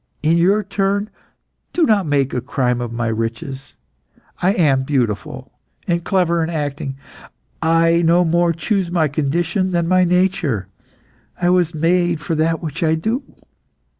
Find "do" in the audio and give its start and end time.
1.73-1.83, 12.95-13.21